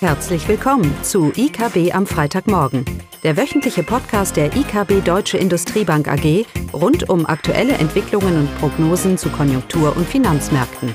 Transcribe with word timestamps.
Herzlich 0.00 0.46
willkommen 0.46 0.94
zu 1.02 1.32
IKB 1.34 1.94
am 1.94 2.06
Freitagmorgen, 2.06 2.84
der 3.22 3.38
wöchentliche 3.38 3.82
Podcast 3.82 4.36
der 4.36 4.54
IKB 4.54 5.02
Deutsche 5.02 5.38
Industriebank 5.38 6.06
AG 6.06 6.44
rund 6.74 7.08
um 7.08 7.24
aktuelle 7.24 7.72
Entwicklungen 7.72 8.40
und 8.40 8.58
Prognosen 8.58 9.16
zu 9.16 9.30
Konjunktur- 9.30 9.96
und 9.96 10.06
Finanzmärkten. 10.06 10.94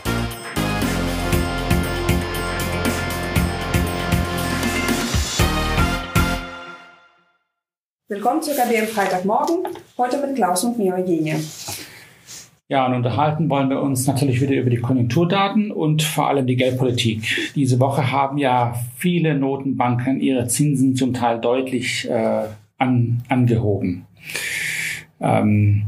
Willkommen 8.07 8.43
zu 8.43 8.51
IKB 8.51 8.81
am 8.81 8.87
Freitagmorgen, 8.87 9.67
heute 9.97 10.17
mit 10.17 10.35
Klaus 10.35 10.63
und 10.63 10.77
mir, 10.77 10.93
Eugenie. 10.93 11.43
Ja, 12.71 12.85
und 12.85 12.93
unterhalten 12.93 13.49
wollen 13.49 13.69
wir 13.69 13.81
uns 13.81 14.07
natürlich 14.07 14.39
wieder 14.39 14.55
über 14.55 14.69
die 14.69 14.77
Konjunkturdaten 14.77 15.71
und 15.71 16.03
vor 16.03 16.29
allem 16.29 16.47
die 16.47 16.55
Geldpolitik. 16.55 17.51
Diese 17.53 17.81
Woche 17.81 18.13
haben 18.13 18.37
ja 18.37 18.75
viele 18.95 19.37
Notenbanken 19.37 20.21
ihre 20.21 20.47
Zinsen 20.47 20.95
zum 20.95 21.13
Teil 21.13 21.41
deutlich 21.41 22.09
äh, 22.09 22.43
an, 22.77 23.23
angehoben. 23.27 24.05
Ähm, 25.19 25.83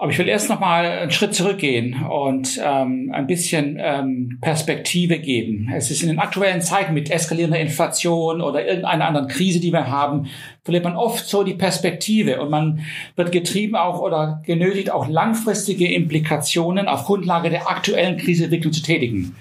aber 0.00 0.12
ich 0.12 0.18
will 0.18 0.28
erst 0.28 0.48
noch 0.48 0.60
mal 0.60 0.86
einen 0.86 1.10
Schritt 1.10 1.34
zurückgehen 1.34 2.04
und 2.04 2.60
ähm, 2.64 3.10
ein 3.12 3.26
bisschen 3.26 3.78
ähm, 3.80 4.38
Perspektive 4.40 5.18
geben. 5.18 5.72
Es 5.74 5.90
ist 5.90 6.02
in 6.02 6.08
den 6.08 6.20
aktuellen 6.20 6.62
Zeiten 6.62 6.94
mit 6.94 7.10
eskalierender 7.10 7.58
Inflation 7.58 8.40
oder 8.40 8.64
irgendeiner 8.64 9.06
anderen 9.08 9.26
Krise, 9.26 9.58
die 9.58 9.72
wir 9.72 9.88
haben, 9.88 10.28
verliert 10.62 10.84
man 10.84 10.94
oft 10.94 11.26
so 11.26 11.42
die 11.42 11.54
Perspektive 11.54 12.40
und 12.40 12.48
man 12.48 12.86
wird 13.16 13.32
getrieben 13.32 13.74
auch 13.74 14.00
oder 14.00 14.40
genötigt, 14.46 14.92
auch 14.92 15.08
langfristige 15.08 15.92
Implikationen 15.92 16.86
auf 16.86 17.02
Grundlage 17.04 17.50
der 17.50 17.68
aktuellen 17.68 18.18
Kriseentwicklung 18.18 18.72
zu 18.72 18.82
tätigen. 18.82 19.34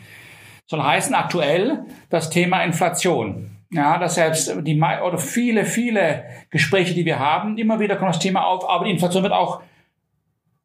Soll 0.66 0.82
heißen 0.82 1.14
aktuell 1.14 1.86
das 2.10 2.32
Thema 2.32 2.64
Inflation. 2.64 3.52
Ja, 3.70 4.00
dass 4.00 4.16
selbst 4.16 4.56
die 4.62 4.81
oder 4.81 5.18
viele, 5.18 5.66
viele 5.66 6.24
Gespräche, 6.50 6.96
die 6.96 7.06
wir 7.06 7.20
haben, 7.20 7.58
immer 7.58 7.80
wieder 7.80 7.98
kommt 7.98 8.16
das 8.16 8.20
Thema 8.20 8.46
auf, 8.46 8.68
aber 8.68 8.86
die 8.86 8.92
Inflation 8.92 9.24
wird 9.24 9.34
auch 9.34 9.62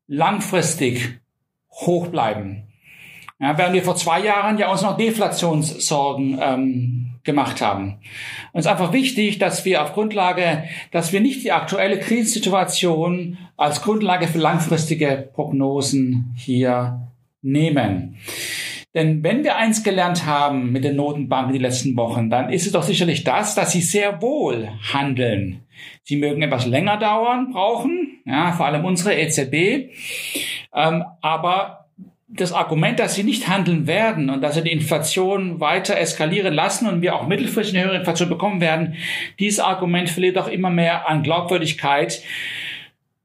langfristig 0.06 1.20
hoch 1.70 2.08
bleiben. 2.08 2.68
Ja, 3.40 3.58
während 3.58 3.74
wir 3.74 3.82
vor 3.82 3.96
zwei 3.96 4.20
Jahren 4.20 4.56
ja 4.56 4.70
uns 4.70 4.82
noch 4.82 4.96
Deflationssorgen 4.96 6.38
ähm, 6.40 7.12
gemacht 7.24 7.60
haben. 7.60 7.98
Und 8.52 8.60
es 8.60 8.66
ist 8.66 8.70
einfach 8.70 8.92
wichtig, 8.92 9.38
dass 9.38 9.64
wir 9.64 9.82
auf 9.82 9.94
Grundlage, 9.94 10.64
dass 10.92 11.12
wir 11.12 11.20
nicht 11.20 11.42
die 11.42 11.50
aktuelle 11.50 11.98
Krisensituation 11.98 13.38
als 13.56 13.82
Grundlage 13.82 14.28
für 14.28 14.38
langfristige 14.38 15.28
Prognosen 15.34 16.32
hier 16.36 17.08
nehmen. 17.42 18.16
Denn 18.94 19.24
wenn 19.24 19.42
wir 19.42 19.56
eins 19.56 19.82
gelernt 19.82 20.26
haben 20.26 20.70
mit 20.70 20.84
den 20.84 20.96
Notenbanken 20.96 21.54
die 21.54 21.58
letzten 21.58 21.96
Wochen, 21.96 22.28
dann 22.28 22.50
ist 22.50 22.66
es 22.66 22.72
doch 22.72 22.82
sicherlich 22.82 23.24
das, 23.24 23.54
dass 23.54 23.72
sie 23.72 23.80
sehr 23.80 24.20
wohl 24.20 24.68
handeln. 24.92 25.64
Sie 26.02 26.16
mögen 26.16 26.42
etwas 26.42 26.66
länger 26.66 26.98
dauern, 26.98 27.52
brauchen, 27.52 28.11
ja, 28.24 28.52
vor 28.52 28.66
allem 28.66 28.84
unsere 28.84 29.18
EZB, 29.18 29.90
ähm, 30.74 31.04
aber 31.20 31.82
das 32.34 32.52
Argument, 32.52 32.98
dass 32.98 33.14
sie 33.14 33.24
nicht 33.24 33.48
handeln 33.48 33.86
werden 33.86 34.30
und 34.30 34.40
dass 34.40 34.54
sie 34.54 34.62
die 34.62 34.72
Inflation 34.72 35.60
weiter 35.60 35.98
eskalieren 35.98 36.54
lassen 36.54 36.88
und 36.88 37.02
wir 37.02 37.14
auch 37.14 37.26
mittelfristig 37.26 37.76
eine 37.76 37.84
höhere 37.84 37.98
Inflation 37.98 38.30
bekommen 38.30 38.60
werden, 38.60 38.94
dieses 39.38 39.60
Argument 39.60 40.08
verliert 40.08 40.38
auch 40.38 40.48
immer 40.48 40.70
mehr 40.70 41.08
an 41.08 41.22
Glaubwürdigkeit. 41.22 42.22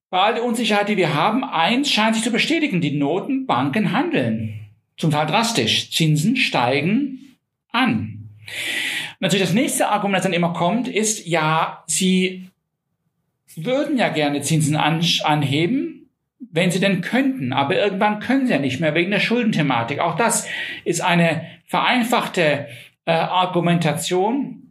Bei 0.10 0.20
all 0.20 0.34
der 0.36 0.44
Unsicherheit, 0.44 0.90
die 0.90 0.98
wir 0.98 1.14
haben, 1.14 1.44
eins 1.46 1.90
scheint 1.90 2.16
sich 2.16 2.24
zu 2.24 2.32
bestätigen, 2.32 2.82
die 2.82 2.98
Notenbanken 2.98 3.94
handeln 3.94 4.60
zum 4.98 5.12
Teil 5.12 5.28
drastisch. 5.28 5.92
Zinsen 5.92 6.36
steigen 6.36 7.38
an. 7.72 8.30
Natürlich 9.20 9.46
das 9.46 9.54
nächste 9.54 9.88
Argument, 9.88 10.18
das 10.18 10.24
dann 10.24 10.34
immer 10.34 10.54
kommt, 10.54 10.88
ist, 10.88 11.26
ja, 11.26 11.84
sie 11.88 12.50
würden 13.56 13.98
ja 13.98 14.10
gerne 14.10 14.42
Zinsen 14.42 14.76
an, 14.76 15.04
anheben, 15.24 16.10
wenn 16.40 16.72
sie 16.72 16.80
denn 16.80 17.02
könnten, 17.02 17.54
aber 17.54 17.76
irgendwann 17.76 18.20
können 18.20 18.48
sie 18.48 18.54
ja 18.54 18.60
nicht 18.60 18.80
mehr 18.80 18.96
wegen 18.96 19.12
der 19.12 19.20
Schuldenthematik. 19.20 20.00
Auch 20.00 20.16
das 20.16 20.48
ist 20.86 21.02
eine 21.02 21.44
vereinfachte 21.66 22.68
äh, 23.06 23.12
Argumentation, 23.12 24.68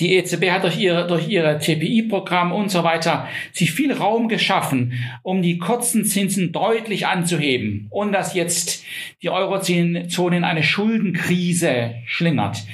die 0.00 0.16
EZB 0.16 0.50
hat 0.50 0.64
durch 0.64 0.78
ihre, 0.78 1.06
durch 1.06 1.28
ihre 1.28 1.58
TPI-Programm 1.58 2.52
und 2.52 2.70
so 2.70 2.82
weiter 2.82 3.28
sich 3.52 3.72
viel 3.72 3.92
Raum 3.92 4.28
geschaffen, 4.28 4.92
um 5.22 5.42
die 5.42 5.58
kurzen 5.58 6.04
Zinsen 6.04 6.52
deutlich 6.52 7.06
anzuheben 7.06 7.86
und 7.90 8.12
dass 8.12 8.34
jetzt 8.34 8.84
die 9.22 9.30
Eurozone 9.30 10.36
in 10.36 10.44
eine 10.44 10.62
Schuldenkrise 10.62 11.94
schlingert. 12.06 12.64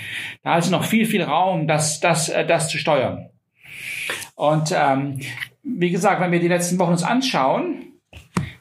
Da 0.43 0.57
ist 0.57 0.71
noch 0.71 0.85
viel, 0.85 1.05
viel 1.05 1.23
Raum, 1.23 1.67
das, 1.67 2.01
das, 2.01 2.29
äh, 2.29 2.47
das 2.47 2.69
zu 2.69 2.79
steuern. 2.79 3.29
Und 4.41 4.73
ähm, 4.75 5.21
wie 5.63 5.91
gesagt, 5.91 6.21
wenn 6.21 6.33
wir 6.33 6.41
die 6.41 6.49
letzten 6.49 6.79
Wochen 6.79 6.93
uns 6.93 7.03
anschauen, 7.03 7.93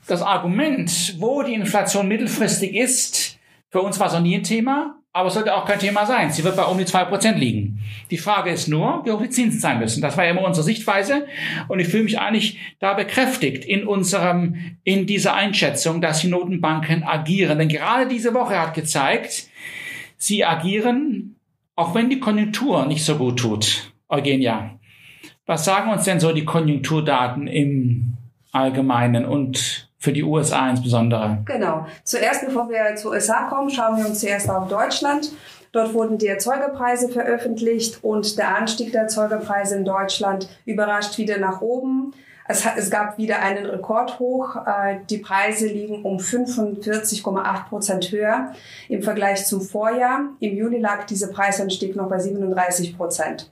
das 0.07 0.21
Argument, 0.21 1.15
wo 1.19 1.43
die 1.43 1.53
Inflation 1.53 2.07
mittelfristig 2.07 2.75
ist, 2.75 3.39
für 3.69 3.81
uns 3.81 3.99
war 3.99 4.07
es 4.07 4.13
noch 4.13 4.21
nie 4.21 4.35
ein 4.35 4.43
Thema 4.43 4.99
aber 5.11 5.27
es 5.27 5.33
sollte 5.33 5.55
auch 5.55 5.65
kein 5.65 5.79
Thema 5.79 6.05
sein. 6.05 6.31
Sie 6.31 6.43
wird 6.43 6.55
bei 6.55 6.63
um 6.63 6.77
die 6.77 6.85
zwei 6.85 7.03
Prozent 7.03 7.39
liegen. 7.39 7.79
Die 8.11 8.17
Frage 8.17 8.51
ist 8.51 8.67
nur, 8.67 9.01
wie 9.05 9.11
hoch 9.11 9.21
die 9.21 9.29
Zinsen 9.29 9.59
sein 9.59 9.79
müssen. 9.79 10.01
Das 10.01 10.15
war 10.15 10.23
ja 10.23 10.31
immer 10.31 10.45
unsere 10.45 10.63
Sichtweise. 10.63 11.25
Und 11.67 11.79
ich 11.79 11.87
fühle 11.87 12.03
mich 12.03 12.19
eigentlich 12.19 12.59
da 12.79 12.93
bekräftigt 12.93 13.65
in 13.65 13.87
unserem, 13.87 14.77
in 14.83 15.07
dieser 15.07 15.33
Einschätzung, 15.33 15.99
dass 15.99 16.21
die 16.21 16.27
Notenbanken 16.27 17.03
agieren. 17.03 17.57
Denn 17.57 17.69
gerade 17.69 18.07
diese 18.07 18.35
Woche 18.35 18.59
hat 18.59 18.75
gezeigt, 18.75 19.47
sie 20.17 20.45
agieren, 20.45 21.35
auch 21.75 21.95
wenn 21.95 22.09
die 22.09 22.19
Konjunktur 22.19 22.85
nicht 22.85 23.03
so 23.03 23.17
gut 23.17 23.39
tut. 23.39 23.91
Eugenia, 24.09 24.78
was 25.49 25.65
sagen 25.65 25.89
uns 25.91 26.03
denn 26.03 26.19
so 26.19 26.31
die 26.31 26.45
Konjunkturdaten 26.45 27.47
im 27.47 28.13
Allgemeinen 28.51 29.25
und 29.25 29.89
für 29.97 30.13
die 30.13 30.23
USA 30.23 30.69
insbesondere. 30.69 31.39
Genau. 31.45 31.87
Zuerst, 32.03 32.45
bevor 32.45 32.69
wir 32.69 32.95
zu 32.95 33.09
USA 33.09 33.49
kommen, 33.49 33.71
schauen 33.71 33.97
wir 33.97 34.05
uns 34.05 34.19
zuerst 34.19 34.47
auf 34.47 34.69
Deutschland. 34.69 35.31
Dort 35.71 35.95
wurden 35.95 36.19
die 36.19 36.27
Erzeugerpreise 36.27 37.09
veröffentlicht 37.09 38.03
und 38.03 38.37
der 38.37 38.57
Anstieg 38.57 38.91
der 38.91 39.01
Erzeugerpreise 39.01 39.75
in 39.75 39.85
Deutschland 39.85 40.47
überrascht 40.65 41.17
wieder 41.17 41.39
nach 41.39 41.61
oben. 41.61 42.13
Es, 42.47 42.63
es 42.77 42.91
gab 42.91 43.17
wieder 43.17 43.41
einen 43.41 43.65
Rekordhoch. 43.65 44.55
Äh, 44.67 44.99
die 45.09 45.17
Preise 45.17 45.65
liegen 45.65 46.03
um 46.03 46.17
45,8 46.17 47.69
Prozent 47.69 48.11
höher 48.11 48.53
im 48.87 49.01
Vergleich 49.01 49.47
zum 49.47 49.61
Vorjahr. 49.61 50.29
Im 50.39 50.55
Juli 50.55 50.77
lag 50.77 51.05
dieser 51.05 51.27
Preisanstieg 51.27 51.95
noch 51.95 52.07
bei 52.07 52.19
37 52.19 52.95
Prozent. 52.95 53.49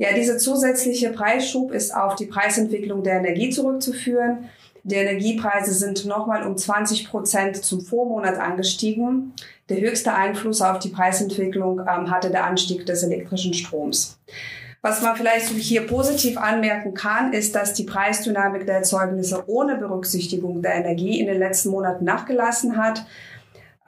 Ja, 0.00 0.14
dieser 0.14 0.38
zusätzliche 0.38 1.10
Preisschub 1.10 1.72
ist 1.72 1.94
auf 1.94 2.14
die 2.14 2.24
Preisentwicklung 2.24 3.02
der 3.02 3.18
Energie 3.18 3.50
zurückzuführen. 3.50 4.48
Die 4.82 4.94
Energiepreise 4.94 5.74
sind 5.74 6.06
nochmal 6.06 6.46
um 6.46 6.56
20 6.56 7.10
Prozent 7.10 7.62
zum 7.62 7.82
Vormonat 7.82 8.38
angestiegen. 8.38 9.34
Der 9.68 9.78
höchste 9.78 10.14
Einfluss 10.14 10.62
auf 10.62 10.78
die 10.78 10.88
Preisentwicklung 10.88 11.80
ähm, 11.80 12.10
hatte 12.10 12.30
der 12.30 12.46
Anstieg 12.46 12.86
des 12.86 13.02
elektrischen 13.02 13.52
Stroms. 13.52 14.18
Was 14.80 15.02
man 15.02 15.16
vielleicht 15.16 15.48
hier 15.48 15.86
positiv 15.86 16.38
anmerken 16.38 16.94
kann, 16.94 17.34
ist, 17.34 17.54
dass 17.54 17.74
die 17.74 17.84
Preisdynamik 17.84 18.64
der 18.64 18.76
Erzeugnisse 18.76 19.44
ohne 19.48 19.76
Berücksichtigung 19.76 20.62
der 20.62 20.76
Energie 20.76 21.20
in 21.20 21.26
den 21.26 21.38
letzten 21.38 21.68
Monaten 21.68 22.06
nachgelassen 22.06 22.78
hat. 22.78 23.04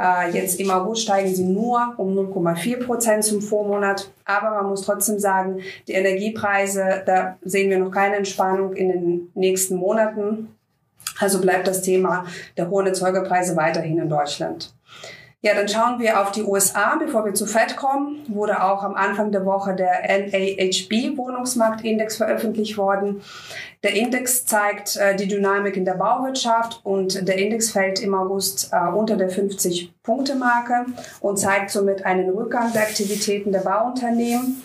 Äh, 0.03 0.31
jetzt 0.31 0.59
im 0.59 0.71
August 0.71 1.03
steigen 1.03 1.33
sie 1.33 1.45
nur 1.45 1.95
um 1.97 2.19
0,4 2.19 2.85
Prozent 2.85 3.25
zum 3.25 3.41
Vormonat. 3.41 4.11
Aber 4.25 4.51
man 4.51 4.69
muss 4.69 4.83
trotzdem 4.83 5.21
sagen, 5.21 5.61
die 5.87 5.93
Energiepreise, 5.93 7.03
da 7.07 7.37
sehen 7.43 7.71
wir 7.71 7.79
noch 7.79 7.93
keine 7.93 8.17
Entspannung 8.17 8.75
in 8.75 8.89
den 8.89 9.31
nächsten 9.35 9.77
Monaten. 9.77 10.57
Also 11.19 11.41
bleibt 11.41 11.69
das 11.69 11.83
Thema 11.83 12.27
der 12.57 12.69
hohen 12.69 12.87
Erzeugerpreise 12.87 13.55
weiterhin 13.55 13.99
in 13.99 14.09
Deutschland. 14.09 14.75
Ja, 15.45 15.55
dann 15.55 15.67
schauen 15.67 15.99
wir 15.99 16.21
auf 16.21 16.31
die 16.31 16.45
USA. 16.45 16.95
Bevor 16.95 17.25
wir 17.25 17.35
zu 17.35 17.47
FED 17.47 17.77
kommen, 17.77 18.25
wurde 18.29 18.63
auch 18.63 18.85
am 18.85 18.95
Anfang 18.95 19.33
der 19.33 19.45
Woche 19.45 19.75
der 19.75 20.03
NAHB 20.03 21.17
Wohnungsmarktindex 21.17 22.17
veröffentlicht 22.17 22.79
worden. 22.79 23.23
Der 23.83 23.95
Index 23.97 24.47
zeigt 24.47 24.97
äh, 24.97 25.17
die 25.17 25.27
Dynamik 25.27 25.77
in 25.77 25.85
der 25.85 25.95
Bauwirtschaft 25.95 26.81
und 26.85 27.27
der 27.27 27.39
Index 27.39 27.73
fällt 27.73 27.99
im 27.99 28.15
August 28.15 28.71
äh, 28.73 28.89
unter 28.95 29.17
der 29.17 29.33
50-Punkte-Marke 29.33 30.87
und 31.19 31.39
zeigt 31.39 31.73
somit 31.73 32.07
einen 32.07 32.31
Rückgang 32.31 32.73
der 32.73 32.83
Aktivitäten 32.83 33.51
der 33.51 33.63
Bauunternehmen. 33.63 34.63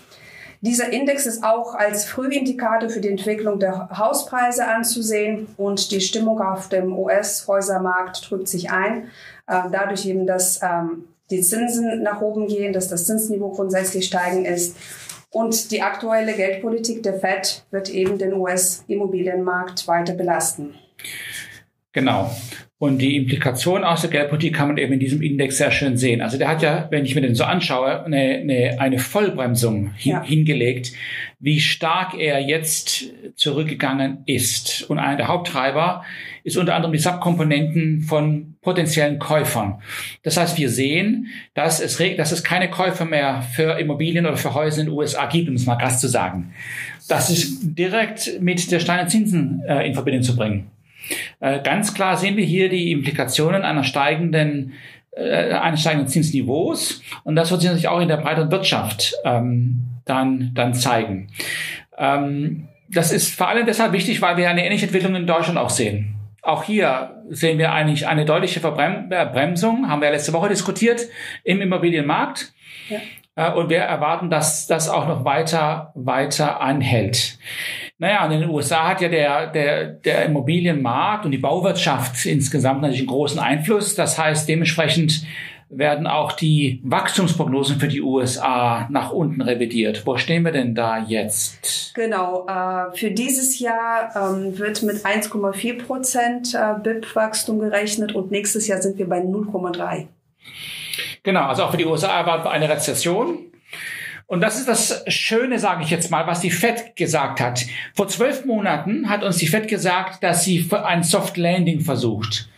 Dieser 0.68 0.92
Index 0.92 1.26
ist 1.26 1.46
auch 1.46 1.76
als 1.76 2.04
Frühindikator 2.04 2.90
für 2.90 3.00
die 3.00 3.08
Entwicklung 3.08 3.58
der 3.58 3.88
Hauspreise 3.98 4.68
anzusehen 4.68 5.48
und 5.56 5.92
die 5.92 6.02
Stimmung 6.02 6.42
auf 6.42 6.68
dem 6.68 6.92
US-Häusermarkt 7.00 8.22
trübt 8.22 8.50
sich 8.50 8.70
ein. 8.70 9.06
Äh, 9.48 9.62
dadurch 9.72 10.06
eben, 10.06 10.28
dass 10.28 10.62
ähm, 10.62 11.06
die 11.32 11.40
Zinsen 11.40 12.04
nach 12.04 12.20
oben 12.20 12.48
gehen, 12.48 12.74
dass 12.74 12.90
das 12.90 13.06
Zinsniveau 13.06 13.52
grundsätzlich 13.52 14.08
steigen 14.08 14.44
ist. 14.44 14.76
Und 15.30 15.72
die 15.72 15.82
aktuelle 15.82 16.34
Geldpolitik 16.34 17.02
der 17.02 17.14
Fed 17.14 17.66
wird 17.72 17.90
eben 17.90 18.18
den 18.18 18.34
US-Immobilienmarkt 18.34 19.88
weiter 19.88 20.16
belasten. 20.16 20.76
Genau. 21.94 22.30
Und 22.80 23.00
die 23.00 23.16
Implikation 23.16 23.84
aus 23.84 24.02
der 24.02 24.12
Geldpolitik 24.12 24.54
kann 24.54 24.68
man 24.68 24.78
eben 24.78 24.94
in 24.94 25.00
diesem 25.00 25.24
Index 25.24 25.58
sehr 25.58 25.72
schön 25.72 25.98
sehen. 25.98 26.22
Also 26.22 26.38
der 26.38 26.48
hat 26.48 26.62
ja, 26.62 26.88
wenn 26.92 27.06
ich 27.06 27.16
mir 27.16 27.22
den 27.22 27.34
so 27.34 27.44
anschaue, 27.44 28.06
eine, 28.06 28.18
eine, 28.18 28.80
eine 28.80 29.00
Vollbremsung 29.00 29.94
hin, 29.96 30.12
ja. 30.12 30.24
hingelegt, 30.24 30.92
wie 31.40 31.60
stark 31.60 32.14
er 32.14 32.40
jetzt 32.40 33.06
zurückgegangen 33.36 34.20
ist. 34.28 34.84
Und 34.92 35.00
einer 35.00 35.18
der 35.18 35.28
Haupttreiber 35.28 36.04
ist 36.44 36.56
unter 36.56 36.76
anderem 36.76 36.94
die 36.94 37.00
Subkomponenten 37.00 38.02
von 38.02 38.58
potenziellen 38.62 39.18
Käufern. 39.18 39.82
Das 40.22 40.38
heißt, 40.38 40.60
wir 40.60 40.70
sehen, 40.70 41.30
dass 41.56 41.80
es, 41.80 41.98
dass 42.16 42.32
es 42.32 42.44
keine 42.44 42.70
Käufer 42.70 43.06
mehr 43.06 43.42
für 43.42 43.80
Immobilien 43.80 44.28
oder 44.28 44.38
für 44.38 44.54
Häuser 44.54 44.82
in 44.82 44.88
den 44.88 44.96
USA 44.96 45.26
gibt, 45.26 45.50
um 45.50 45.56
es 45.56 45.66
mal 45.66 45.78
krass 45.78 46.00
zu 46.00 46.08
sagen. 46.08 46.54
Das 47.10 47.32
ist 47.32 47.76
direkt 47.76 48.40
mit 48.40 48.72
der 48.72 48.80
steigenden 48.80 49.10
Zinsen 49.10 49.64
äh, 49.68 49.88
in 49.88 49.96
Verbindung 49.96 50.22
zu 50.22 50.36
bringen. 50.36 50.70
Äh, 51.40 51.62
ganz 51.62 51.94
klar 51.94 52.18
sehen 52.18 52.38
wir 52.38 52.46
hier 52.46 52.70
die 52.70 52.92
Implikationen 52.92 53.64
einer 53.64 53.84
steigenden 53.84 54.74
äh, 55.16 55.54
eines 55.54 55.82
steigenden 55.82 56.08
Zinsniveaus 56.08 57.02
und 57.24 57.36
das 57.36 57.50
wird 57.52 57.62
sich 57.62 57.70
natürlich 57.70 57.88
auch 57.88 58.00
in 58.00 58.08
der 58.08 58.18
breiteren 58.18 58.52
Wirtschaft 58.52 59.16
ähm, 59.26 59.84
dann, 60.06 60.52
dann 60.54 60.74
zeigen. 60.74 61.30
Ähm, 61.98 62.68
das 62.90 63.12
ist 63.12 63.36
vor 63.36 63.50
allem 63.50 63.66
deshalb 63.66 63.92
wichtig, 63.94 64.22
weil 64.22 64.38
wir 64.38 64.50
eine 64.50 64.66
ähnliche 64.66 64.86
Entwicklung 64.86 65.16
in 65.16 65.28
Deutschland 65.28 65.58
auch 65.58 65.70
sehen. 65.70 66.16
Auch 66.42 66.64
hier 66.64 67.24
sehen 67.30 67.58
wir 67.58 67.74
eigentlich 67.74 68.08
eine 68.08 68.26
deutliche 68.26 68.60
Verbremsung, 68.62 69.90
haben 69.90 70.02
wir 70.02 70.12
letzte 70.12 70.34
Woche 70.34 70.50
diskutiert, 70.50 71.02
im 71.44 71.62
Immobilienmarkt. 71.62 72.54
Ja. 72.90 73.00
Äh, 73.36 73.54
und 73.54 73.70
wir 73.70 73.80
erwarten, 73.80 74.30
dass 74.30 74.68
das 74.68 74.88
auch 74.88 75.08
noch 75.08 75.26
weiter, 75.26 75.92
weiter 75.96 76.62
anhält. 76.62 77.38
Naja, 78.00 78.26
und 78.26 78.32
in 78.32 78.42
den 78.42 78.50
USA 78.50 78.90
hat 78.90 79.02
ja 79.02 79.10
der, 79.10 79.48
der, 79.48 79.86
der 79.86 80.26
Immobilienmarkt 80.26 81.26
und 81.26 81.32
die 81.32 81.40
Bauwirtschaft 81.40 82.26
insgesamt 82.28 82.82
natürlich 82.82 83.02
einen 83.02 83.08
großen 83.08 83.40
Einfluss. 83.40 83.96
Das 83.96 84.20
heißt, 84.20 84.48
dementsprechend 84.48 85.26
werden 85.70 86.08
auch 86.08 86.32
die 86.32 86.80
Wachstumsprognosen 86.84 87.80
für 87.80 87.88
die 87.88 88.02
USA 88.02 88.88
nach 88.90 89.12
unten 89.12 89.42
revidiert. 89.42 90.06
Wo 90.06 90.16
stehen 90.16 90.46
wir 90.46 90.52
denn 90.52 90.76
da 90.76 91.00
jetzt? 91.00 91.94
Genau, 91.96 92.48
äh, 92.48 92.96
für 92.96 93.12
dieses 93.12 93.60
Jahr 93.60 94.12
ähm, 94.16 94.58
wird 94.58 94.84
mit 94.84 94.98
1,4 94.98 95.84
Prozent 95.84 96.54
äh, 96.54 96.80
BIP-Wachstum 96.82 97.60
gerechnet 97.60 98.16
und 98.16 98.32
nächstes 98.32 98.68
Jahr 98.68 98.82
sind 98.82 98.98
wir 98.98 99.10
bei 99.10 99.20
0,3. 99.20 100.06
Genau, 101.24 101.42
also 101.42 101.64
auch 101.64 101.72
für 101.72 101.78
die 101.78 101.86
USA 101.86 102.20
erwarten 102.20 102.46
wir 102.46 102.52
eine 102.52 102.70
Rezession. 102.70 103.40
Und 104.28 104.42
das 104.42 104.60
ist 104.60 104.68
das 104.68 105.04
Schöne, 105.08 105.58
sage 105.58 105.84
ich 105.84 105.90
jetzt 105.90 106.12
mal, 106.12 106.28
was 106.28 106.42
die 106.42 106.52
Fed 106.52 106.96
gesagt 106.98 107.40
hat. 107.40 107.66
Vor 107.96 108.10
zwölf 108.10 108.46
Monaten 108.46 109.10
hat 109.10 109.24
uns 109.24 109.38
die 109.38 109.48
Fed 109.48 109.70
gesagt, 109.70 110.22
dass 110.22 110.44
sie 110.44 110.70
ein 110.72 111.02
Soft 111.04 111.38
Landing 111.38 111.80
versucht 111.80 112.50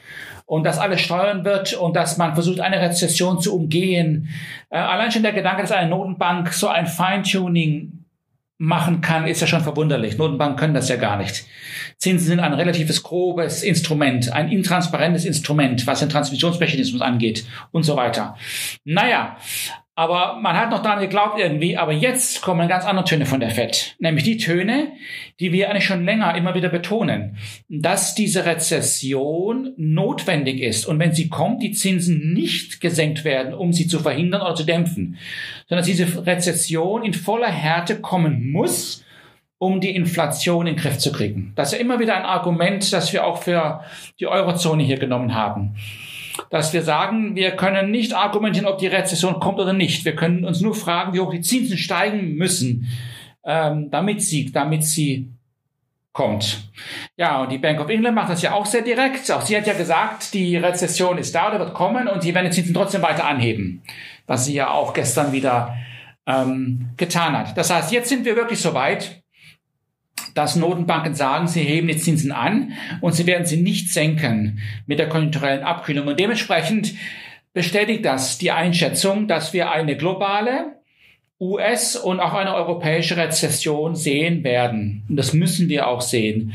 und 0.48 0.64
dass 0.64 0.80
alles 0.80 1.00
steuern 1.00 1.46
wird 1.46 1.74
und 1.74 1.96
dass 1.96 2.18
man 2.18 2.34
versucht, 2.34 2.60
eine 2.60 2.82
Rezession 2.82 3.40
zu 3.40 3.56
umgehen. 3.56 4.30
Äh, 4.72 4.80
allein 4.80 5.12
schon 5.12 5.22
der 5.22 5.32
Gedanke, 5.32 5.62
dass 5.62 5.72
eine 5.72 5.90
Notenbank 5.90 6.52
so 6.54 6.68
ein 6.68 6.88
Feintuning 6.88 8.00
machen 8.58 9.02
kann, 9.02 9.28
ist 9.28 9.40
ja 9.40 9.48
schon 9.48 9.62
verwunderlich. 9.62 10.18
Notenbanken 10.18 10.58
können 10.58 10.74
das 10.74 10.90
ja 10.90 10.96
gar 10.96 11.18
nicht. 11.18 11.46
Zinsen 11.98 12.28
sind 12.28 12.40
ein 12.40 12.54
relatives 12.54 13.04
grobes 13.04 13.62
Instrument, 13.62 14.34
ein 14.34 14.52
intransparentes 14.52 15.24
Instrument, 15.24 15.86
was 15.86 16.00
den 16.00 16.10
Transmissionsmechanismus 16.10 17.02
angeht 17.02 17.46
und 17.72 17.84
so 17.84 17.96
weiter. 17.96 18.36
Naja, 18.84 19.38
aber 20.00 20.40
man 20.40 20.56
hat 20.56 20.70
noch 20.70 20.82
daran 20.82 21.02
geglaubt 21.02 21.38
irgendwie, 21.38 21.76
aber 21.76 21.92
jetzt 21.92 22.42
kommen 22.42 22.70
ganz 22.70 22.86
andere 22.86 23.04
Töne 23.04 23.26
von 23.26 23.42
der 23.42 23.50
FED. 23.50 23.98
Nämlich 24.00 24.24
die 24.24 24.38
Töne, 24.38 24.94
die 25.42 25.52
wir 25.52 25.70
eigentlich 25.70 25.84
schon 25.84 26.06
länger 26.06 26.36
immer 26.36 26.56
wieder 26.56 26.70
betonen, 26.70 27.36
dass 27.68 28.16
diese 28.16 28.46
Rezession 28.46 29.74
notwendig 29.76 30.62
ist 30.62 30.86
und 30.86 31.00
wenn 31.00 31.14
sie 31.14 31.28
kommt, 31.28 31.62
die 31.62 31.74
Zinsen 31.74 32.32
nicht 32.32 32.80
gesenkt 32.80 33.26
werden, 33.26 33.54
um 33.54 33.74
sie 33.74 33.88
zu 33.88 34.00
verhindern 34.00 34.42
oder 34.42 34.56
zu 34.56 34.64
dämpfen, 34.64 35.18
sondern 35.68 35.82
dass 35.82 35.88
diese 35.88 36.26
Rezession 36.26 37.04
in 37.04 37.14
voller 37.14 37.52
Härte 37.52 38.00
kommen 38.00 38.54
muss, 38.54 39.04
um 39.58 39.82
die 39.82 39.94
Inflation 39.94 40.66
in 40.66 40.76
den 40.76 40.82
Griff 40.82 40.98
zu 40.98 41.12
kriegen. 41.12 41.52
Das 41.58 41.74
ist 41.74 41.78
ja 41.78 41.84
immer 41.84 42.00
wieder 42.00 42.16
ein 42.16 42.24
Argument, 42.24 42.94
das 42.94 43.12
wir 43.12 43.26
auch 43.26 43.44
für 43.44 43.84
die 44.18 44.28
Eurozone 44.28 44.82
hier 44.82 44.98
genommen 44.98 45.36
haben 45.36 45.76
dass 46.50 46.74
wir 46.74 46.82
sagen, 46.82 47.36
wir 47.36 47.52
können 47.52 47.92
nicht 47.92 48.14
argumentieren, 48.14 48.68
ob 48.68 48.78
die 48.78 48.88
Rezession 48.88 49.40
kommt 49.40 49.60
oder 49.60 49.74
nicht. 49.74 50.06
Wir 50.06 50.16
können 50.16 50.46
uns 50.46 50.62
nur 50.62 50.76
fragen, 50.76 51.14
wie 51.14 51.20
hoch 51.20 51.32
die 51.32 51.42
Zinsen 51.42 51.78
steigen 51.78 52.36
müssen, 52.36 52.88
ähm, 53.44 53.90
damit 53.92 54.22
sie, 54.22 54.52
damit 54.52 54.84
sie 54.84 55.30
kommt. 56.14 56.70
Ja, 57.18 57.42
und 57.42 57.52
die 57.52 57.58
Bank 57.58 57.80
of 57.80 57.90
England 57.90 58.16
macht 58.16 58.30
das 58.30 58.42
ja 58.42 58.54
auch 58.54 58.66
sehr 58.66 58.82
direkt. 58.82 59.32
Auch 59.32 59.42
sie 59.42 59.56
hat 59.56 59.68
ja 59.68 59.74
gesagt, 59.74 60.34
die 60.34 60.58
Rezession 60.58 61.18
ist 61.18 61.36
da 61.36 61.50
oder 61.50 61.60
wird 61.60 61.74
kommen 61.74 62.08
und 62.08 62.22
sie 62.22 62.34
werden 62.34 62.50
die 62.50 62.56
Zinsen 62.56 62.74
trotzdem 62.74 63.02
weiter 63.02 63.26
anheben, 63.26 63.84
was 64.28 64.46
sie 64.46 64.54
ja 64.54 64.72
auch 64.72 64.94
gestern 64.94 65.32
wieder 65.32 65.76
ähm, 66.26 66.90
getan 66.98 67.38
hat. 67.38 67.58
Das 67.58 67.70
heißt, 67.70 67.92
jetzt 67.92 68.10
sind 68.10 68.26
wir 68.26 68.36
wirklich 68.36 68.60
so 68.60 68.74
weit, 68.74 69.19
dass 70.40 70.56
Notenbanken 70.56 71.16
sagen, 71.16 71.50
sie 71.50 71.64
heben 71.64 71.90
die 71.90 71.98
Zinsen 71.98 72.32
an 72.32 72.72
und 73.02 73.12
sie 73.12 73.28
werden 73.28 73.46
sie 73.46 73.62
nicht 73.62 73.92
senken 73.92 74.60
mit 74.88 74.98
der 74.98 75.10
konjunkturellen 75.10 75.64
Abkühlung. 75.64 76.08
Und 76.08 76.18
dementsprechend 76.18 76.94
bestätigt 77.54 78.06
das 78.06 78.38
die 78.38 78.52
Einschätzung, 78.52 79.28
dass 79.28 79.52
wir 79.52 79.70
eine 79.70 79.98
globale 79.98 80.78
US- 81.42 81.98
und 81.98 82.22
auch 82.22 82.34
eine 82.34 82.56
europäische 82.56 83.18
Rezession 83.18 83.98
sehen 83.98 84.46
werden. 84.46 85.04
Und 85.10 85.18
das 85.18 85.34
müssen 85.34 85.68
wir 85.68 85.90
auch 85.90 86.00
sehen, 86.00 86.54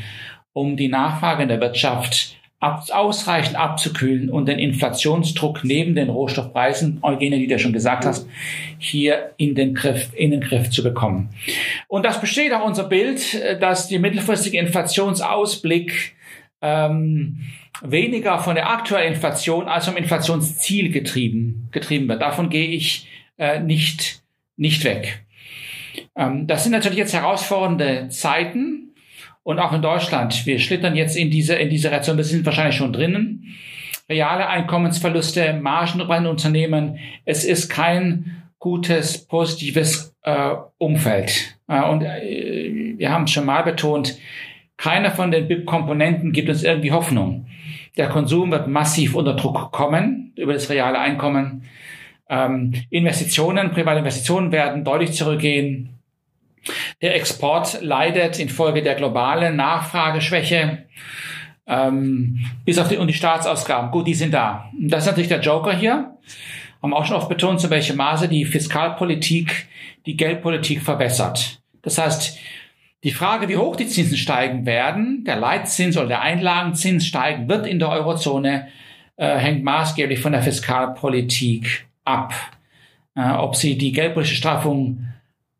um 0.51 0.77
die 0.77 0.87
Nachfrage 0.87 1.43
in 1.43 1.49
der 1.49 1.61
Wirtschaft 1.61 2.37
ab, 2.59 2.83
ausreichend 2.91 3.55
abzukühlen 3.55 4.29
und 4.29 4.47
den 4.47 4.59
Inflationsdruck 4.59 5.63
neben 5.63 5.95
den 5.95 6.09
Rohstoffpreisen, 6.09 6.99
Eugene, 7.01 7.37
die 7.37 7.47
du 7.47 7.59
schon 7.59 7.73
gesagt 7.73 8.05
hast, 8.05 8.27
hier 8.77 9.33
in 9.37 9.55
den 9.55 9.75
Griff, 9.75 10.11
in 10.15 10.31
den 10.31 10.41
Griff 10.41 10.69
zu 10.69 10.83
bekommen. 10.83 11.29
Und 11.87 12.05
das 12.05 12.19
besteht 12.19 12.53
auch 12.53 12.65
unser 12.65 12.85
Bild, 12.85 13.41
dass 13.61 13.87
die 13.87 13.99
mittelfristige 13.99 14.57
Inflationsausblick 14.57 16.15
ähm, 16.61 17.41
weniger 17.81 18.39
von 18.39 18.55
der 18.55 18.69
aktuellen 18.69 19.13
Inflation 19.13 19.67
als 19.67 19.85
vom 19.85 19.97
Inflationsziel 19.97 20.91
getrieben, 20.91 21.67
getrieben 21.71 22.07
wird. 22.07 22.21
Davon 22.21 22.49
gehe 22.49 22.69
ich 22.69 23.07
äh, 23.37 23.59
nicht, 23.59 24.23
nicht 24.55 24.83
weg. 24.83 25.25
Ähm, 26.15 26.47
das 26.47 26.63
sind 26.63 26.71
natürlich 26.71 26.97
jetzt 26.97 27.13
herausfordernde 27.13 28.09
Zeiten, 28.09 28.94
und 29.45 29.59
auch 29.59 29.73
in 29.73 29.83
Deutschland. 29.83 30.45
Wir 30.47 30.57
schlittern 30.57 30.95
jetzt 30.95 31.15
in 31.15 31.29
diese, 31.29 31.53
in 31.53 31.69
diese 31.69 31.91
Ration, 31.91 32.17
wir 32.17 32.23
sind 32.23 32.45
wahrscheinlich 32.45 32.75
schon 32.75 32.91
drinnen. 32.91 33.55
Reale 34.09 34.47
Einkommensverluste, 34.47 35.53
Margen 35.53 36.05
bei 36.07 36.17
den 36.17 36.25
Unternehmen. 36.25 36.97
Es 37.25 37.45
ist 37.45 37.69
kein 37.69 38.43
gutes, 38.57 39.27
positives 39.27 40.15
äh, 40.23 40.55
Umfeld. 40.79 41.57
Äh, 41.67 41.83
und 41.83 42.01
äh, 42.01 42.95
wir 42.97 43.11
haben 43.11 43.25
es 43.25 43.31
schon 43.31 43.45
mal 43.45 43.61
betont, 43.61 44.17
keiner 44.77 45.11
von 45.11 45.29
den 45.29 45.47
BIP-Komponenten 45.47 46.31
gibt 46.31 46.49
uns 46.49 46.63
irgendwie 46.63 46.91
Hoffnung. 46.91 47.45
Der 47.97 48.09
Konsum 48.09 48.49
wird 48.49 48.67
massiv 48.67 49.13
unter 49.13 49.35
Druck 49.35 49.71
kommen 49.71 50.33
über 50.35 50.53
das 50.53 50.71
reale 50.71 50.97
Einkommen. 50.97 51.65
Ähm, 52.27 52.73
Investitionen, 52.89 53.71
private 53.71 53.99
Investitionen 53.99 54.51
werden 54.51 54.83
deutlich 54.83 55.13
zurückgehen. 55.13 55.94
Der 57.01 57.15
Export 57.15 57.81
leidet 57.81 58.39
infolge 58.39 58.81
der 58.81 58.95
globalen 58.95 59.55
Nachfrageschwäche 59.55 60.85
ähm, 61.67 62.45
bis 62.63 62.79
auf 62.79 62.87
die, 62.87 62.97
und 62.97 63.07
die 63.07 63.13
Staatsausgaben. 63.13 63.91
Gut, 63.91 64.07
die 64.07 64.13
sind 64.13 64.33
da. 64.33 64.69
Das 64.79 65.03
ist 65.03 65.07
natürlich 65.07 65.29
der 65.29 65.41
Joker 65.41 65.75
hier. 65.75 66.17
Haben 66.81 66.93
auch 66.93 67.05
schon 67.05 67.17
oft 67.17 67.29
betont, 67.29 67.59
zu 67.59 67.69
welchem 67.69 67.97
Maße 67.97 68.27
die 68.27 68.45
Fiskalpolitik 68.45 69.67
die 70.05 70.15
Geldpolitik 70.15 70.81
verbessert. 70.81 71.59
Das 71.81 71.97
heißt, 71.97 72.37
die 73.03 73.11
Frage, 73.11 73.47
wie 73.49 73.57
hoch 73.57 73.75
die 73.75 73.87
Zinsen 73.87 74.17
steigen 74.17 74.65
werden, 74.65 75.23
der 75.25 75.35
Leitzins 75.35 75.97
oder 75.97 76.07
der 76.07 76.21
Einlagenzins 76.21 77.05
steigen 77.05 77.47
wird 77.49 77.67
in 77.67 77.79
der 77.79 77.89
Eurozone, 77.89 78.67
äh, 79.17 79.37
hängt 79.37 79.63
maßgeblich 79.63 80.19
von 80.19 80.31
der 80.31 80.41
Fiskalpolitik 80.41 81.87
ab. 82.03 82.33
Äh, 83.15 83.31
ob 83.31 83.55
sie 83.55 83.77
die 83.77 83.91
geldpolitische 83.91 84.37
Straffung 84.37 85.07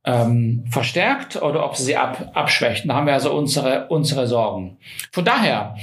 ähm, 0.05 0.63
verstärkt 0.69 1.41
oder 1.41 1.65
ob 1.65 1.75
sie 1.75 1.83
sie 1.83 1.97
ab, 1.97 2.31
abschwächt. 2.33 2.87
Da 2.87 2.95
haben 2.95 3.07
wir 3.07 3.13
also 3.13 3.33
unsere, 3.33 3.87
unsere 3.87 4.27
Sorgen. 4.27 4.77
Von 5.11 5.25
daher 5.25 5.75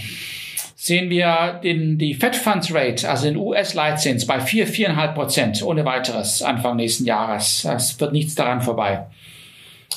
sehen 0.76 1.11
wir 1.11 1.61
den, 1.62 1.99
die 1.99 2.14
Fed 2.14 2.35
Funds 2.35 2.75
Rate, 2.75 3.09
also 3.09 3.26
den 3.26 3.37
US-Leitzins 3.37 4.26
bei 4.26 4.41
4, 4.41 4.67
4,5 4.67 5.14
Prozent 5.14 5.62
ohne 5.62 5.85
weiteres 5.85 6.43
Anfang 6.43 6.76
nächsten 6.76 7.05
Jahres. 7.05 7.64
Es 7.64 8.00
wird 8.00 8.12
nichts 8.12 8.35
daran 8.35 8.62
vorbei. 8.62 9.07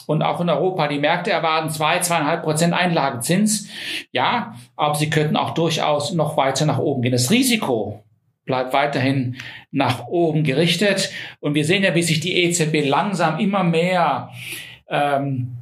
Und 0.07 0.21
auch 0.21 0.39
in 0.41 0.49
Europa, 0.49 0.87
die 0.87 0.99
Märkte 0.99 1.31
erwarten 1.31 1.69
2, 1.69 2.01
2,5 2.01 2.37
Prozent 2.41 2.73
Einlagenzins. 2.73 3.67
Ja, 4.11 4.53
aber 4.75 4.95
sie 4.95 5.09
könnten 5.09 5.37
auch 5.37 5.51
durchaus 5.55 6.13
noch 6.13 6.37
weiter 6.37 6.65
nach 6.65 6.77
oben 6.77 7.01
gehen. 7.01 7.11
Das 7.11 7.31
Risiko 7.31 8.04
bleibt 8.45 8.73
weiterhin 8.73 9.37
nach 9.71 10.07
oben 10.07 10.43
gerichtet. 10.43 11.11
Und 11.39 11.55
wir 11.55 11.65
sehen 11.65 11.83
ja, 11.83 11.95
wie 11.95 12.03
sich 12.03 12.19
die 12.19 12.43
EZB 12.43 12.87
langsam 12.87 13.39
immer 13.39 13.63
mehr, 13.63 14.29
ähm, 14.87 15.57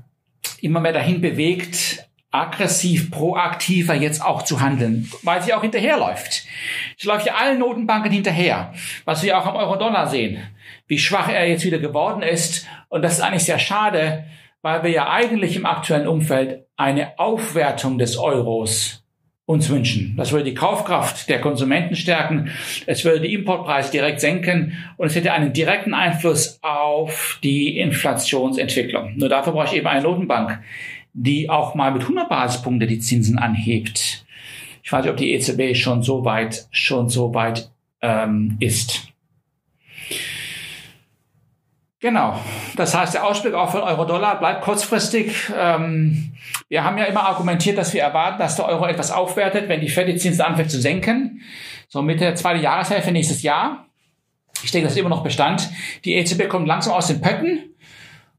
immer 0.62 0.80
mehr 0.80 0.94
dahin 0.94 1.22
bewegt, 1.22 2.08
aggressiv, 2.34 3.12
proaktiver 3.12 3.94
jetzt 3.94 4.26
auch 4.26 4.42
zu 4.42 4.60
handeln, 4.60 5.10
weil 5.22 5.42
sie 5.44 5.54
auch 5.54 5.62
hinterherläuft. 5.62 6.46
Sie 6.98 7.08
läuft 7.08 7.28
ja 7.28 7.36
allen 7.36 7.60
Notenbanken 7.60 8.12
hinterher, 8.12 8.74
was 9.06 9.22
wir 9.22 9.38
auch 9.38 9.46
am 9.46 9.56
Euro-Dollar 9.56 10.08
sehen, 10.08 10.40
wie 10.88 10.98
schwach 10.98 11.30
er 11.30 11.48
jetzt 11.48 11.64
wieder 11.64 11.78
geworden 11.78 12.24
ist. 12.24 12.66
Und 12.90 13.04
das 13.04 13.14
ist 13.14 13.22
eigentlich 13.22 13.44
sehr 13.44 13.60
schade, 13.60 14.26
weil 14.64 14.82
wir 14.82 14.90
ja 14.90 15.12
eigentlich 15.12 15.56
im 15.56 15.68
aktuellen 15.68 16.08
Umfeld 16.08 16.66
eine 16.76 17.20
Aufwertung 17.20 18.00
des 18.00 18.18
Euros 18.18 19.03
uns 19.46 19.70
wünschen. 19.70 20.16
Das 20.16 20.32
würde 20.32 20.46
die 20.46 20.54
Kaufkraft 20.54 21.28
der 21.28 21.42
Konsumenten 21.42 21.96
stärken, 21.96 22.50
es 22.86 23.04
würde 23.04 23.22
die 23.22 23.34
Importpreise 23.34 23.92
direkt 23.92 24.22
senken 24.22 24.74
und 24.98 25.08
es 25.08 25.16
hätte 25.16 25.34
einen 25.34 25.52
direkten 25.52 25.94
Einfluss 25.94 26.60
auf 26.62 27.40
die 27.44 27.78
Inflationsentwicklung. 27.78 29.18
Nur 29.18 29.30
dafür 29.30 29.54
brauche 29.54 29.68
ich 29.68 29.76
eben 29.76 29.88
eine 29.88 30.02
Notenbank, 30.02 30.60
die 31.14 31.50
auch 31.50 31.76
mal 31.76 31.92
mit 31.92 32.04
100 32.04 32.30
Basispunkte 32.30 32.88
die 32.88 33.00
Zinsen 33.00 33.38
anhebt. 33.38 34.26
Ich 34.82 34.92
weiß 34.92 35.04
nicht, 35.04 35.12
ob 35.12 35.18
die 35.18 35.34
EZB 35.34 35.76
schon 35.76 36.04
so 36.04 36.24
weit, 36.24 36.68
schon 36.72 37.10
so 37.10 37.34
weit 37.34 37.70
ähm, 38.02 38.58
ist. 38.60 39.13
Genau. 42.04 42.38
Das 42.76 42.94
heißt, 42.94 43.14
der 43.14 43.26
Ausblick 43.26 43.54
auch 43.54 43.72
von 43.72 43.80
Euro-Dollar 43.80 44.38
bleibt 44.38 44.62
kurzfristig. 44.62 45.50
Ähm, 45.58 46.34
wir 46.68 46.84
haben 46.84 46.98
ja 46.98 47.06
immer 47.06 47.24
argumentiert, 47.24 47.78
dass 47.78 47.94
wir 47.94 48.02
erwarten, 48.02 48.40
dass 48.40 48.58
der 48.58 48.66
Euro 48.66 48.86
etwas 48.86 49.10
aufwertet, 49.10 49.70
wenn 49.70 49.80
die 49.80 49.88
Fed 49.88 50.10
die 50.10 50.18
Zinsen 50.18 50.42
anfängt 50.42 50.70
zu 50.70 50.82
senken. 50.82 51.40
So 51.88 52.02
Mitte 52.02 52.26
der 52.26 52.36
zweiten 52.36 52.62
Jahreshälfte 52.62 53.14
nächstes 53.14 53.42
Jahr. 53.42 53.86
Ich 54.66 54.72
denke, 54.72 54.88
das 54.88 54.96
ist 54.96 55.00
immer 55.00 55.08
noch 55.08 55.24
Bestand. 55.24 55.70
Die 56.04 56.16
EZB 56.16 56.50
kommt 56.50 56.68
langsam 56.68 56.92
aus 56.92 57.08
den 57.08 57.22
Pötten 57.22 57.74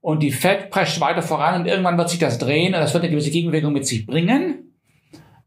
und 0.02 0.22
die 0.22 0.30
Fed 0.30 0.68
prescht 0.68 1.00
weiter 1.00 1.22
voran 1.22 1.62
und 1.62 1.66
irgendwann 1.66 1.96
wird 1.96 2.10
sich 2.10 2.18
das 2.18 2.36
drehen 2.36 2.74
und 2.74 2.80
das 2.80 2.92
wird 2.92 3.04
eine 3.04 3.12
gewisse 3.12 3.30
Gegenbewegung 3.30 3.72
mit 3.72 3.86
sich 3.86 4.04
bringen. 4.04 4.74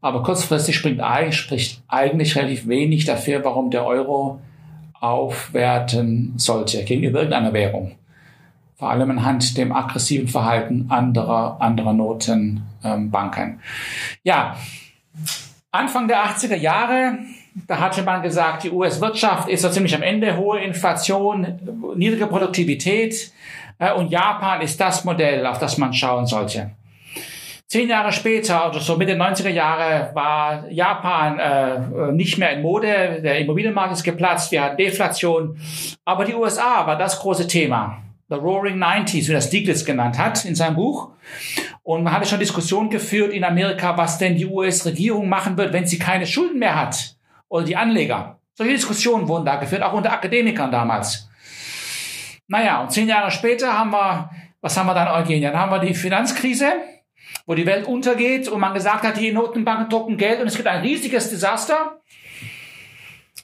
Aber 0.00 0.24
kurzfristig 0.24 0.74
springt 0.74 1.00
eigentlich, 1.00 1.36
spricht 1.36 1.84
eigentlich 1.86 2.34
relativ 2.34 2.66
wenig 2.66 3.04
dafür, 3.04 3.44
warum 3.44 3.70
der 3.70 3.86
Euro 3.86 4.40
aufwerten 4.98 6.32
sollte 6.36 6.82
gegenüber 6.82 7.20
irgendeiner 7.20 7.52
Währung 7.52 7.97
vor 8.78 8.90
allem 8.90 9.10
anhand 9.10 9.58
dem 9.58 9.72
aggressiven 9.72 10.28
Verhalten 10.28 10.86
anderer, 10.88 11.60
anderer 11.60 11.92
Notenbanken. 11.92 13.44
Ähm, 13.44 13.60
ja, 14.22 14.56
Anfang 15.72 16.06
der 16.06 16.24
80er 16.24 16.54
Jahre, 16.54 17.18
da 17.66 17.80
hatte 17.80 18.04
man 18.04 18.22
gesagt, 18.22 18.62
die 18.62 18.70
US-Wirtschaft 18.70 19.48
ist 19.48 19.62
so 19.62 19.68
ziemlich 19.68 19.96
am 19.96 20.02
Ende, 20.02 20.36
hohe 20.36 20.60
Inflation, 20.60 21.58
niedrige 21.96 22.28
Produktivität 22.28 23.32
äh, 23.80 23.92
und 23.92 24.12
Japan 24.12 24.60
ist 24.60 24.80
das 24.80 25.04
Modell, 25.04 25.44
auf 25.44 25.58
das 25.58 25.76
man 25.76 25.92
schauen 25.92 26.26
sollte. 26.26 26.70
Zehn 27.66 27.88
Jahre 27.88 28.12
später, 28.12 28.70
oder 28.70 28.78
so 28.78 28.96
Mitte 28.96 29.14
90er 29.14 29.50
Jahre, 29.50 30.10
war 30.14 30.70
Japan 30.70 31.38
äh, 31.38 32.12
nicht 32.12 32.38
mehr 32.38 32.52
in 32.52 32.62
Mode, 32.62 33.20
der 33.22 33.40
Immobilienmarkt 33.40 33.92
ist 33.92 34.04
geplatzt, 34.04 34.52
wir 34.52 34.62
hatten 34.62 34.76
Deflation, 34.76 35.58
aber 36.04 36.24
die 36.24 36.34
USA 36.34 36.86
war 36.86 36.96
das 36.96 37.18
große 37.18 37.48
Thema. 37.48 38.04
The 38.30 38.36
Roaring 38.36 38.78
Nineties, 38.78 39.28
wie 39.28 39.32
das 39.32 39.46
Stiglitz 39.46 39.84
genannt 39.84 40.18
hat 40.18 40.44
in 40.44 40.54
seinem 40.54 40.76
Buch. 40.76 41.12
Und 41.82 42.02
man 42.02 42.12
hatte 42.12 42.28
schon 42.28 42.38
Diskussionen 42.38 42.90
geführt 42.90 43.32
in 43.32 43.42
Amerika, 43.42 43.96
was 43.96 44.18
denn 44.18 44.36
die 44.36 44.44
US-Regierung 44.44 45.28
machen 45.28 45.56
wird, 45.56 45.72
wenn 45.72 45.86
sie 45.86 45.98
keine 45.98 46.26
Schulden 46.26 46.58
mehr 46.58 46.78
hat. 46.78 47.16
Oder 47.48 47.64
die 47.64 47.76
Anleger. 47.76 48.38
Solche 48.54 48.74
Diskussionen 48.74 49.28
wurden 49.28 49.46
da 49.46 49.56
geführt, 49.56 49.82
auch 49.82 49.94
unter 49.94 50.12
Akademikern 50.12 50.70
damals. 50.70 51.28
Naja, 52.48 52.82
und 52.82 52.92
zehn 52.92 53.08
Jahre 53.08 53.30
später 53.30 53.78
haben 53.78 53.92
wir, 53.92 54.30
was 54.60 54.76
haben 54.76 54.86
wir 54.86 54.94
dann, 54.94 55.08
Eugenien? 55.08 55.52
Dann 55.52 55.60
haben 55.60 55.70
wir 55.70 55.78
die 55.78 55.94
Finanzkrise, 55.94 56.72
wo 57.46 57.54
die 57.54 57.64
Welt 57.64 57.86
untergeht 57.86 58.48
und 58.48 58.60
man 58.60 58.74
gesagt 58.74 59.04
hat, 59.04 59.16
die 59.16 59.32
Notenbanken 59.32 59.88
drucken 59.88 60.18
Geld 60.18 60.40
und 60.40 60.48
es 60.48 60.56
gibt 60.56 60.68
ein 60.68 60.82
riesiges 60.82 61.30
Desaster. 61.30 62.00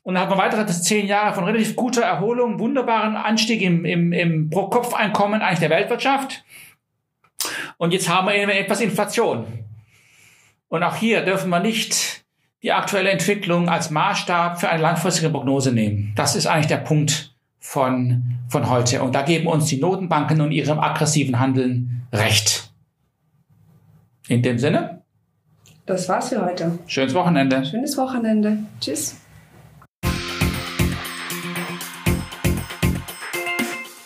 Und 0.05 0.15
dann 0.15 0.25
haben 0.25 0.33
wir 0.33 0.39
weitere 0.39 0.67
zehn 0.67 1.07
Jahre 1.07 1.35
von 1.35 1.45
relativ 1.45 1.77
guter 1.77 2.03
Erholung, 2.03 2.59
wunderbaren 2.59 3.17
Anstieg 3.17 3.63
im, 3.63 3.87
im, 3.87 4.13
im 4.13 4.51
Pro-Kopf-Einkommen 4.51 5.41
eigentlich 5.41 5.61
der 5.61 5.71
Weltwirtschaft. 5.71 6.45
Und 7.79 7.93
jetzt 7.93 8.09
haben 8.09 8.29
wir 8.29 8.35
eben 8.35 8.51
etwas 8.51 8.83
Inflation. 8.83 9.47
Und 10.69 10.83
auch 10.83 10.97
hier 10.97 11.25
dürfen 11.25 11.49
wir 11.49 11.61
nicht 11.61 12.25
die 12.63 12.73
aktuelle 12.73 13.11
Entwicklung 13.11 13.71
als 13.71 13.91
Maßstab 13.91 14.61
für 14.61 14.69
eine 14.69 14.83
langfristige 14.83 15.31
Prognose 15.31 15.73
nehmen. 15.73 16.13
Das 16.17 16.37
ist 16.37 16.47
eigentlich 16.47 16.67
der 16.67 16.79
Punkt 16.79 17.35
von, 17.59 18.39
von 18.49 18.69
heute. 18.69 19.03
Und 19.03 19.15
da 19.15 19.23
geben 19.23 19.47
uns 19.47 19.67
die 19.67 19.79
Notenbanken 19.79 20.43
und 20.43 20.53
ihrem 20.53 20.81
aggressiven 20.81 21.41
Handeln 21.41 22.07
recht. 22.13 22.71
In 24.29 24.43
dem 24.43 24.59
Sinne. 24.59 25.03
Das 25.87 26.09
war's 26.11 26.29
für 26.29 26.45
heute. 26.45 26.79
Schönes 26.87 27.15
Wochenende. 27.15 27.65
Schönes 27.65 27.97
Wochenende. 27.97 28.59
Tschüss. 28.81 29.24